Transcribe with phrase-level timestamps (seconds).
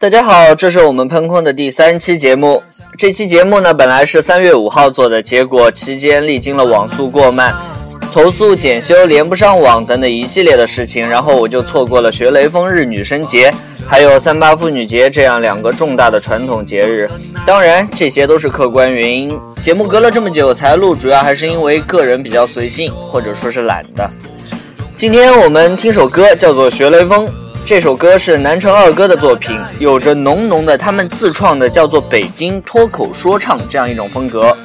[0.00, 2.62] 大家好，这是我们喷空的第三期节目。
[2.96, 7.52] 这期节目呢，本来是三月五号做的，结果期间历经了网速过慢、
[8.12, 13.52] 投诉检修、连不上网等等一系列的事情，然后我就错过了学雷锋日女神节，
[13.88, 17.10] 还有三八妇女节这样两个重大的传统节日。
[17.44, 19.36] 当然，这些都是客观原因。
[19.60, 24.08] 节目隔了这么久才录，主要还是因为个人比较随性，或者说是懒的。
[24.96, 27.26] 今天我们听首歌，叫做《学雷锋》。
[27.68, 34.56] 这首歌是南城二哥的作品，有着浓浓的他们自创的叫做北京脱口说唱这样一种风格，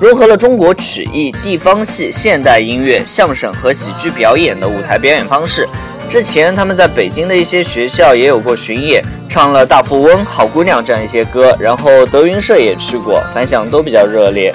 [0.00, 5.68] 融合了中国曲艺、地方戏、现代音乐、相声和喜剧表演的舞台表演方式。
[6.08, 14.50] 之前他们在北京的一些学校也有过巡演，唱了《大富翁》《好姑娘》这样一些歌，然后德云社也去过，反响都比较热烈。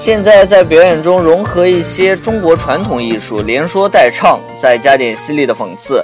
[0.00, 6.02] 现在在表演中融合一些中国传统艺术，连说带唱，再加点犀利的讽刺。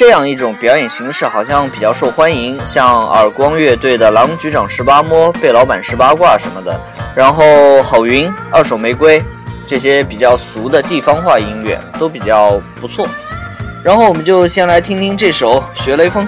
[0.00, 6.74] 这样一种表演形式好像比较受欢迎，像耳光乐队的《狼局长十八摸》《贝老板十八卦》什么的，
[7.14, 9.22] 然后郝云、二手玫瑰
[9.66, 13.06] 这些比较俗的地方话音乐都比较不错。
[13.84, 16.26] 然后我们就先来听听这首《学雷锋》。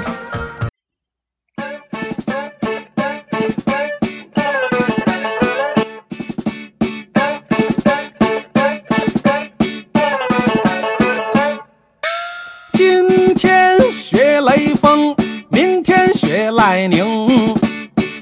[14.12, 15.16] 学雷锋，
[15.48, 17.56] 明天学赖宁，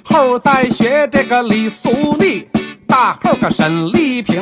[0.05, 2.47] 后儿再学这个李素丽，
[2.87, 4.41] 大后个沈丽萍，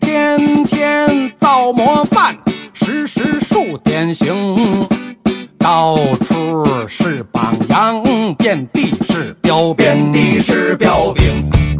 [0.00, 2.34] 天天造模范，
[2.72, 4.88] 时时树典型，
[5.58, 8.02] 到处是榜样，
[8.38, 11.22] 遍地是标兵，遍地是标兵。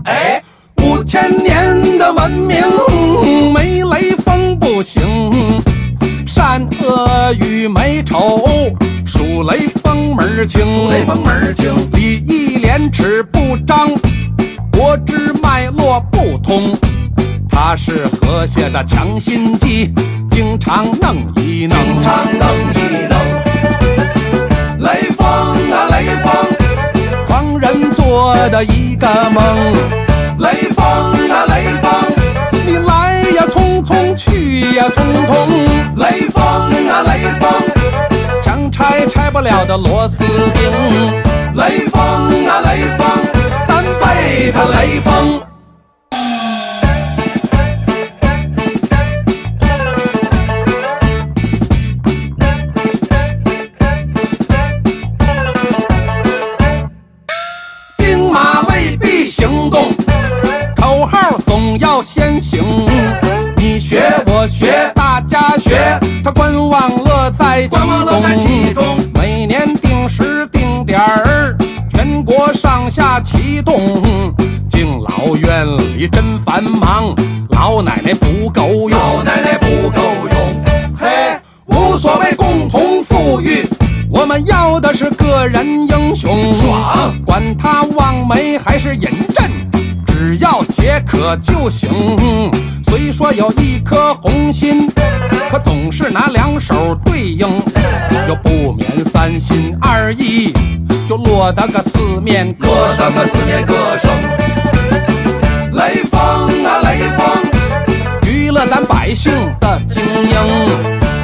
[0.04, 0.42] 哎，
[0.82, 2.60] 五千年的文明，
[10.44, 13.88] 儿清，雷锋门儿清，礼义廉耻不彰，
[14.70, 16.76] 国之脉络不通。
[17.48, 19.94] 他是和谐的强心剂，
[20.30, 23.18] 经常弄一弄，经常弄一弄。
[24.80, 26.30] 雷锋啊雷锋，
[27.26, 29.42] 狂人做的一个梦。
[30.40, 30.84] 雷锋
[31.30, 31.90] 啊雷锋，
[32.66, 35.32] 你来呀匆匆，去呀匆匆。
[35.96, 38.13] 雷锋啊雷锋。
[38.74, 40.64] 拆拆不了的螺丝钉，
[41.54, 42.02] 雷锋
[42.48, 43.06] 啊雷锋，
[43.68, 45.40] 单背他雷锋。
[57.96, 59.92] 兵马未必行动，
[60.74, 62.60] 口号总要先行。
[63.56, 65.76] 你学我学，大家学，
[66.24, 66.32] 他
[67.30, 67.68] 在
[68.36, 68.98] 其中。
[73.22, 74.02] 启动，
[74.68, 77.14] 敬老院里真繁忙，
[77.50, 80.36] 老奶奶不够用，老奶奶不够用。
[80.98, 83.66] 嘿，无所谓共同富裕，
[84.10, 86.52] 我们要的是个人英雄。
[86.54, 89.48] 爽，管他望梅还是饮鸩，
[90.06, 91.88] 只要解渴就行。
[92.88, 94.90] 虽说有一颗红心，
[98.34, 100.52] 不免三心二意。
[101.06, 104.10] 就落得个四面歌，落得个四面歌声。
[105.74, 106.20] 雷锋
[106.64, 107.26] 啊雷锋，
[108.22, 109.30] 娱乐咱百姓
[109.60, 110.34] 的精英。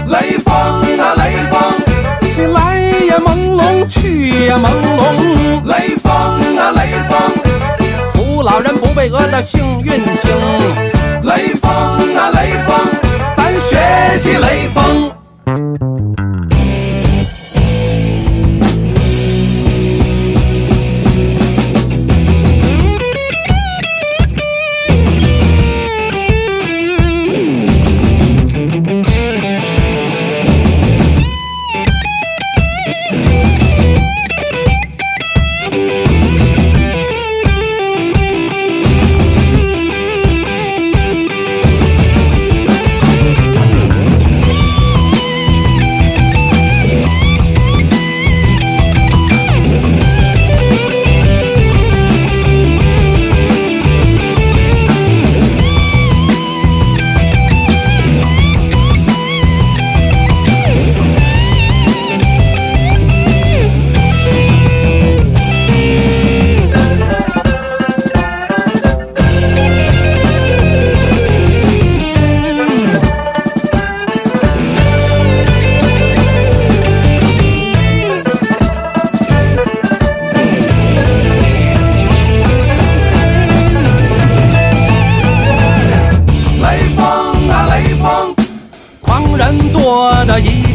[0.09, 1.59] 雷锋啊雷锋，
[2.37, 5.65] 你来也朦胧，去也朦胧。
[5.65, 6.13] 雷锋
[6.59, 7.19] 啊雷锋，
[8.13, 10.05] 扶老人不被讹的幸运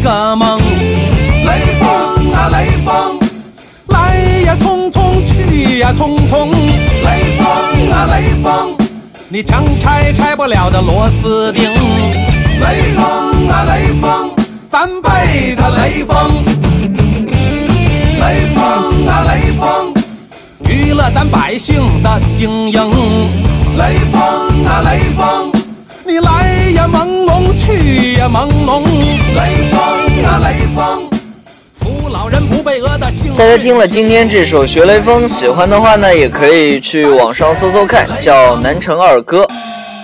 [0.05, 3.19] 个梦，雷锋啊雷锋，
[3.87, 4.15] 来
[4.45, 7.45] 呀匆匆，去呀匆匆，雷锋
[7.91, 8.77] 啊雷锋，
[9.29, 14.29] 你强拆拆不了的螺丝钉，雷锋啊雷锋，
[14.69, 16.45] 咱背的雷锋。
[18.21, 19.91] 雷锋啊雷锋，
[20.69, 22.91] 娱乐咱百姓的精英，
[23.79, 24.21] 雷锋
[24.67, 25.14] 啊雷锋。
[28.27, 28.83] 朦胧。
[29.35, 29.41] 雷
[29.71, 29.79] 锋
[30.25, 31.09] 啊雷锋，
[31.79, 39.43] 扶老人不被讹的大家听了今天这首《学雷锋》，喜欢的话呢，也可以去网上搜搜看，叫《南城二哥》。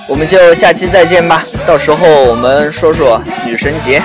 [0.08, 4.02] 我们就下期再见吧，到时候我们说说女神节。